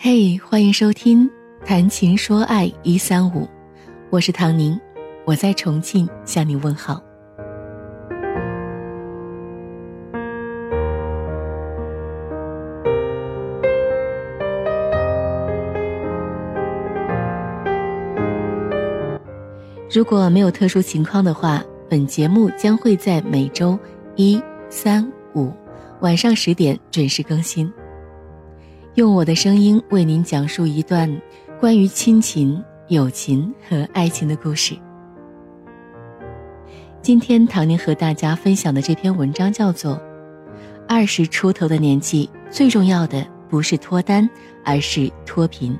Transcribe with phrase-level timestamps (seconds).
[0.00, 1.28] 嘿，欢迎收听
[1.66, 3.40] 《谈情说爱一三五》，
[4.10, 4.78] 我是唐宁，
[5.24, 7.02] 我在重庆向你问好。
[19.92, 23.76] 如果没有特殊情况的话，本节目将会在每周
[24.14, 24.40] 一、
[24.70, 25.04] 三、
[25.34, 25.52] 五
[26.02, 27.68] 晚上十点准时更新。
[28.98, 31.08] 用我的声音为您讲述一段
[31.60, 34.76] 关于亲情、友情和爱情的故事。
[37.00, 39.94] 今天唐宁和大家分享的这篇文章叫做
[40.88, 44.28] 《二十出头的年纪，最重要的不是脱单，
[44.64, 45.72] 而是脱贫》。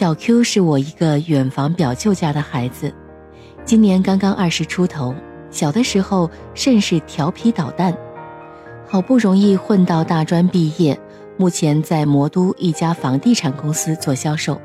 [0.00, 2.90] 小 Q 是我一个远房表舅家的孩子，
[3.66, 5.14] 今年刚刚二十出头。
[5.50, 7.94] 小的时候甚是调皮捣蛋，
[8.88, 10.98] 好不容易混到大专毕业，
[11.36, 14.58] 目前在魔都一家房地产公司做销售。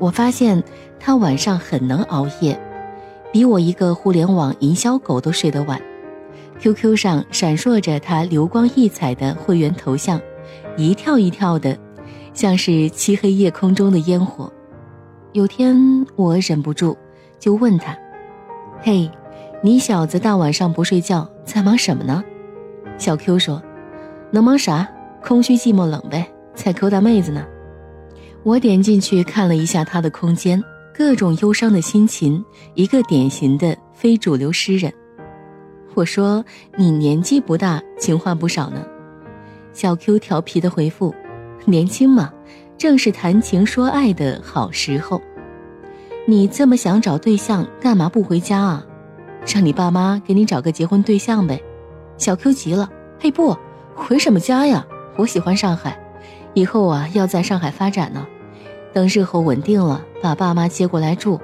[0.00, 0.60] 我发现
[0.98, 2.60] 他晚上很能熬夜，
[3.30, 5.80] 比我一个互联网营销狗都睡得晚。
[6.58, 10.20] QQ 上闪烁着他流光溢彩的会员头像，
[10.76, 11.78] 一跳一跳的。
[12.32, 14.52] 像是漆黑夜空中的烟火。
[15.32, 16.96] 有天我忍不住，
[17.38, 17.96] 就问他
[18.82, 19.10] ：“嘿，
[19.62, 22.22] 你小子大晚上不睡觉，在忙什么呢？”
[22.98, 23.62] 小 Q 说
[24.30, 24.86] ：“能忙啥？
[25.22, 27.46] 空虚寂寞冷呗，在勾搭妹子呢。”
[28.44, 34.92] 我点进去看了一下他的空间，各种忧伤的心情，一个典型的非主流诗人。
[35.94, 36.44] 我说
[36.76, 38.84] ：“你年纪不大，情话不少呢。”
[39.72, 41.14] 小 Q 调皮的回复。
[41.64, 42.32] 年轻嘛，
[42.76, 45.20] 正是谈情说爱的好时候。
[46.26, 48.84] 你这么想找对象，干嘛不回家啊？
[49.46, 51.60] 让你爸妈给你找个结婚对象呗。
[52.16, 52.88] 小 Q 急了，
[53.20, 53.56] 嘿不，
[53.94, 54.86] 回什么家呀？
[55.16, 55.98] 我喜欢上海，
[56.54, 58.26] 以后啊要在上海发展呢。
[58.92, 61.40] 等日后稳定了，把爸妈接过来住。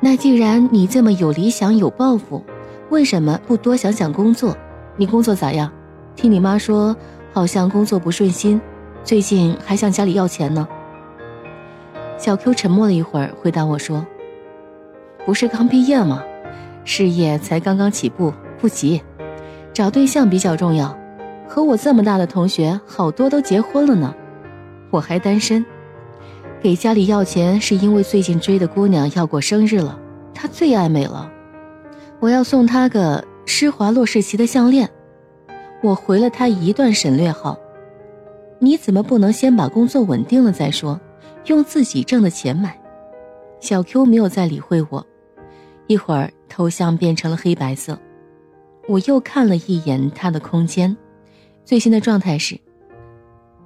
[0.00, 2.44] 那既然你这么有理想有抱负，
[2.90, 4.56] 为什么不多想想工作？
[4.96, 5.72] 你工作咋样？
[6.14, 6.94] 听你妈说。
[7.36, 8.58] 好像工作不顺心，
[9.04, 10.66] 最近还向家里要钱呢。
[12.16, 14.06] 小 Q 沉默了一会儿，回答我说
[15.26, 16.24] ：“不是刚毕业吗？
[16.82, 19.02] 事业才刚刚起步，不急，
[19.74, 20.96] 找对象比较重要。
[21.46, 24.14] 和我这么大的同学，好多都结婚了呢，
[24.90, 25.62] 我还单身。
[26.62, 30.00] 给家里要钱是因为最近追的姑娘要过生日了，
[30.32, 31.30] 她最爱美了，
[32.18, 34.88] 我要送她个施华洛世奇的项链。”
[35.82, 37.58] 我回了他一段省略号，
[38.58, 40.98] 你怎么不能先把工作稳定了再说？
[41.46, 42.76] 用自己挣的钱买。
[43.60, 45.06] 小 Q 没有再理会我，
[45.86, 47.98] 一会儿头像变成了黑白色。
[48.88, 50.96] 我又看了一眼他的空间，
[51.64, 52.58] 最新的状态是：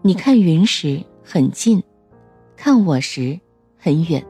[0.03, 1.83] 你看云时很近，
[2.57, 3.39] 看我时
[3.79, 4.25] 很远，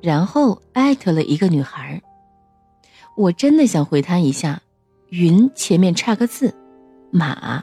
[0.00, 2.00] 然后艾特了一个女孩。
[3.16, 4.60] 我真的想回他一下，
[5.10, 6.54] 云前面差个字。
[7.14, 7.62] 马，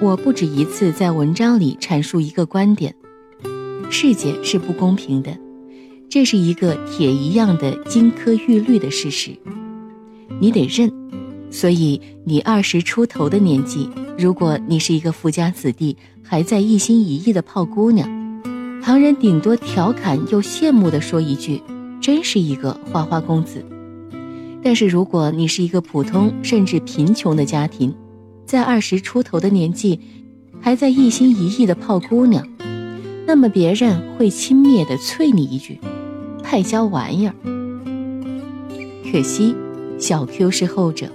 [0.00, 2.92] 我不止一次在文章里阐述一个观点：
[3.88, 5.38] 世界是不公平的，
[6.10, 9.38] 这是一个铁一样的金科玉律的事实，
[10.40, 10.92] 你得认。
[11.48, 13.88] 所以，你二十出头的年纪。
[14.16, 18.08] 如果你是一个富家子弟，还在一心一意的泡姑娘，
[18.80, 21.60] 旁人顶多调侃又羡慕的说一句
[22.00, 23.64] ：“真是一个花花公子。”
[24.62, 27.92] 但是如果你是一个普通甚至贫穷的家庭，
[28.46, 29.98] 在二十出头的年纪，
[30.60, 32.46] 还在一心一意的泡姑娘，
[33.26, 35.80] 那么别人会轻蔑的啐你一句
[36.40, 37.34] ：“败家玩意儿。”
[39.10, 39.56] 可惜，
[39.98, 41.10] 小 Q 是后者。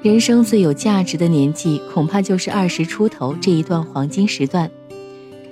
[0.00, 4.70] 人生最有价值的年纪，恐怕就是二十出头这一段黄金时段。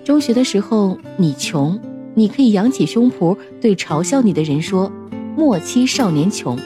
[0.05, 1.81] 中学的时候，你穷，
[2.15, 4.93] 你可以扬起胸脯对嘲笑你的人说
[5.37, 6.57] ：“莫欺少年穷。”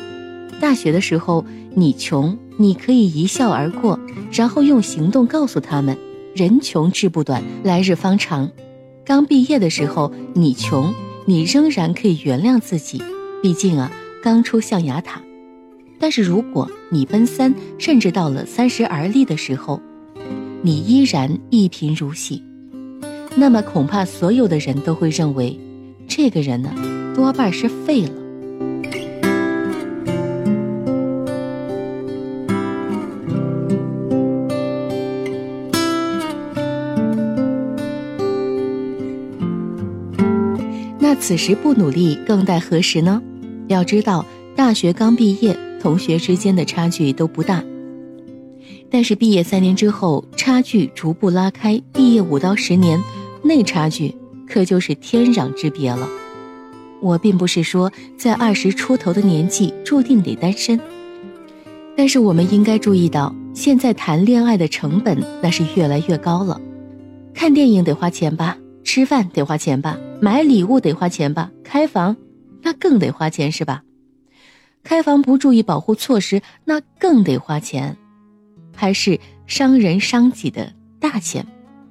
[0.61, 1.43] 大学的时候，
[1.75, 3.99] 你穷，你可以一笑而过，
[4.31, 5.97] 然后用行动告诉他们
[6.37, 8.51] ：“人穷志不短，来日方长。”
[9.07, 10.93] 刚毕业的时候，你穷，
[11.25, 13.03] 你仍然可以原谅自己，
[13.43, 13.91] 毕竟啊，
[14.23, 15.23] 刚出象牙塔。
[16.03, 19.81] 但是如果你奔三，甚至到了三十而立的时候，
[20.63, 22.43] 你依然一贫如洗，
[23.37, 25.61] 那么恐怕所有的人都会认为，
[26.09, 26.73] 这个人呢，
[27.15, 28.11] 多半是废了。
[40.99, 43.23] 那此时不努力，更待何时呢？
[43.69, 44.25] 要知道，
[44.61, 47.65] 大学刚毕业，同学之间的差距都不大。
[48.91, 53.03] 但是毕业三年之后，差距逐步拉开；毕业五到十年，
[53.43, 54.15] 那差距
[54.47, 56.07] 可就是天壤之别了。
[57.01, 60.79] 我并不是说在二十出头的年纪注定得单身，
[61.97, 66.61] 但是我们应该注意到，现在谈恋爱的成本那是越来越高了。
[67.33, 72.15] 看电影得花钱吧，吃饭得花钱吧，买礼物得花钱吧，开房
[72.61, 73.83] 那更得花钱是吧？
[74.83, 77.97] 开房不注意保护措施，那更得花钱。
[78.75, 81.47] 还是伤人伤己的大钱，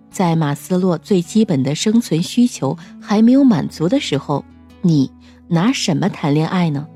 [0.09, 4.43] 在马斯洛最基本的生存需求还没有满足的时候，
[4.81, 5.11] 你
[5.47, 6.87] 拿什么谈恋爱呢？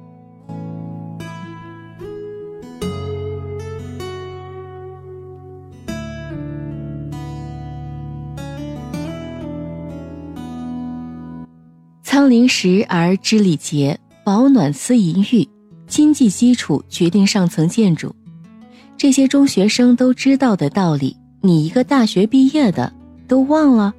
[12.04, 15.48] 仓廪实而知礼节，保暖思淫欲，
[15.94, 18.16] 经济基础决定上层建筑。
[18.98, 22.92] 这些中学生都知道的道理，你一个大学毕业的
[23.28, 23.94] 都忘了。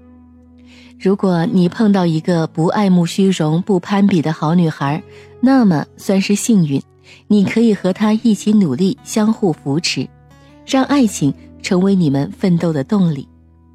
[0.99, 5.01] 如果你碰到一个不爱慕虚荣、不攀比的好女孩，
[5.41, 6.83] 那么算是幸运，
[7.29, 10.09] 你可以和她一起努力，相互扶持，
[10.67, 11.33] 让爱情
[11.63, 13.29] 成为你们奋斗的动力。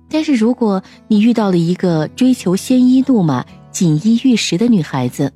[0.10, 5.32] 但是如果你遇到了一个追求鲜衣怒马、锦衣玉食的女孩子，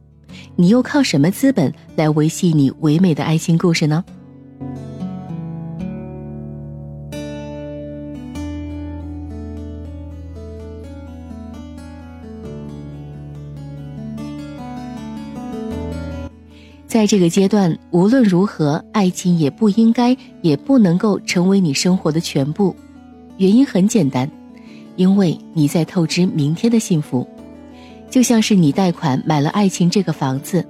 [0.56, 4.04] 你又靠什么资本来维系你唯美的爱情故事呢？
[16.86, 22.76] 在这个阶段，无论如何，爱情也不应该，也不能够成为你生活的全部。
[23.38, 24.30] 原因很简单，
[24.96, 27.28] 因为你在透支明天的幸福，
[28.13, 30.63] 就像是你贷款买了爱情这个房子，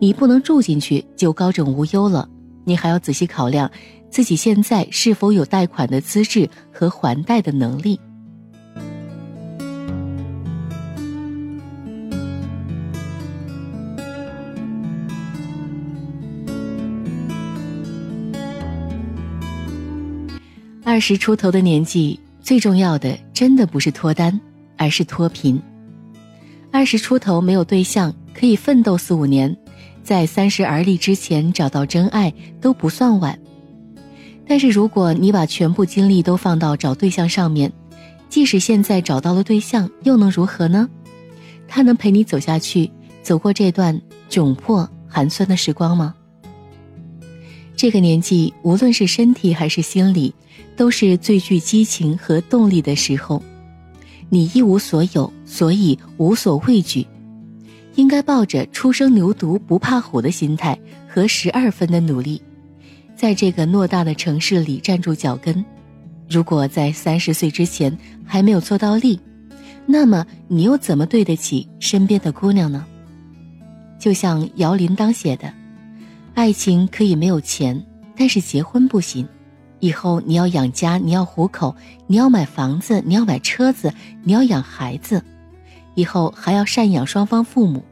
[0.00, 2.26] 你不能住进去就高枕无忧了，
[2.64, 3.70] 你还要仔细考量
[4.08, 8.00] 自己现在是否有贷款的资质和还贷的能力。
[20.82, 24.40] 二十出头的年纪，最重要的真的不是脱单，
[24.78, 25.62] 而是脱贫。
[26.70, 29.56] 二十出头没有对象，可以奋斗四五年，
[30.02, 33.38] 在三十而立之前找到真爱都不算晚。
[34.46, 37.72] 但是如果你把全部精力都放到找对象上面，
[38.28, 40.88] 即使现在找到了对象，又能如何呢？
[41.66, 42.90] 他能陪你走下去，
[43.22, 44.00] 走过这段
[44.30, 46.14] 窘迫寒酸的时光吗？
[47.76, 50.34] 这个年纪，无论是身体还是心理，
[50.76, 53.42] 都是最具激情和动力的时候。
[54.28, 57.06] 你一无所有，所以无所畏惧，
[57.94, 60.78] 应该抱着初生牛犊不怕虎的心态
[61.08, 62.40] 和十二分的努力，
[63.16, 65.64] 在这个偌大的城市里站住脚跟。
[66.28, 69.18] 如果在三十岁之前还没有做到力，
[69.86, 72.84] 那么你又怎么对得起身边的姑娘呢？
[73.98, 75.50] 就像姚铃铛写的。
[76.34, 77.82] 爱情可以没有钱，
[78.14, 79.26] 但是结婚不行。
[79.80, 81.74] 以后你要养家，你要糊口，
[82.06, 83.92] 你要买房子，你要买车子，
[84.22, 85.22] 你要养孩子，
[85.94, 87.82] 以后还要赡养双方父母。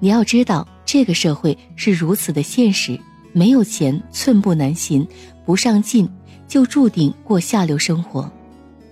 [0.00, 2.98] 你要知道，这个社会是如此的现实，
[3.32, 5.06] 没有钱寸步难行，
[5.44, 6.08] 不上进
[6.48, 8.30] 就注定过下流生活。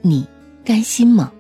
[0.02, 0.26] 你
[0.64, 1.32] 甘心吗？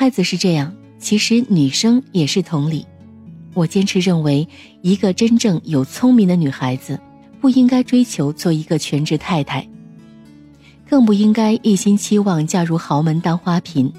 [0.00, 2.86] 孩子是这样，其实女生也是同理。
[3.52, 4.46] 我坚持认为，
[4.80, 7.00] 一个真正有聪明的女孩子，
[7.40, 9.68] 不应该追求做一个全职太太，
[10.88, 13.92] 更不应该一心期望嫁入豪门当花瓶，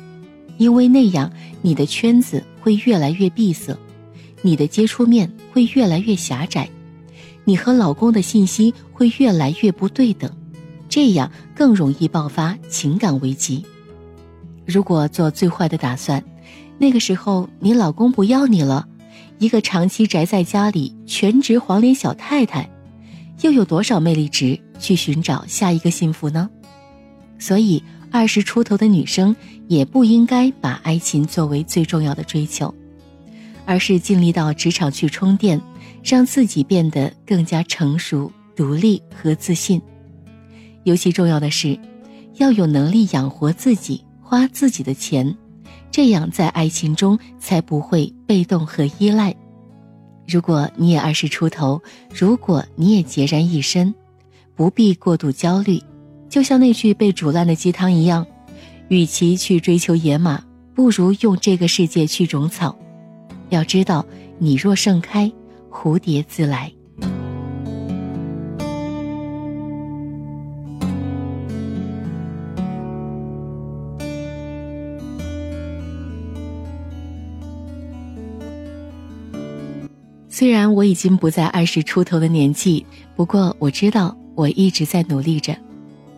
[0.57, 1.29] 因为那样
[1.61, 3.77] 你的圈子会越来越闭塞，
[4.41, 6.69] 你的接触面会越来越狭窄，
[7.43, 10.31] 你和老公的信息会越来越不对等，
[10.87, 13.65] 这样更容易爆发情感危机。
[14.69, 16.23] 如果做最坏的打算，
[16.77, 18.87] 那个时候你老公不要你了，
[19.39, 22.69] 一个长期宅在家里全职黄脸小太太，
[23.41, 26.47] 又有多少魅力值去寻找下一个幸福呢？
[27.39, 29.35] 所以二十出头的女生
[29.67, 32.71] 也不应该把爱情作为最重要的追求，
[33.65, 35.59] 而是尽力到职场去充电，
[36.03, 39.81] 让自己变得更加成熟、独立和自信。
[40.83, 41.75] 尤其重要的是，
[42.35, 45.35] 要有能力养活自己，花自己的钱，
[45.89, 49.35] 这样在爱情中才不会被动和依赖。
[50.27, 51.81] 如果你也二十出头，
[52.13, 53.91] 如果你也孑然一身，
[54.55, 55.81] 不必过度焦虑。
[56.29, 58.23] 就像那句被煮烂的鸡汤一样，
[58.89, 60.39] 与其去追求野马，
[60.75, 62.77] 不如用这个世界去种草。
[63.49, 64.05] 要知道，
[64.37, 65.31] 你若盛开，
[65.71, 66.71] 蝴蝶自来。
[80.39, 85.53] 虽然我已经不在二十出头的年纪，不过我知道我一直在努力着。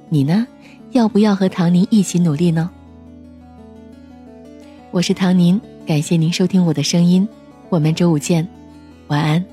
[0.10, 0.46] 你呢？
[0.92, 2.70] 要不要和唐宁一起努力呢？
[4.92, 7.28] 我是唐宁，感谢您收听我的声音，
[7.70, 8.48] 我们周五见，
[9.08, 9.44] 晚安。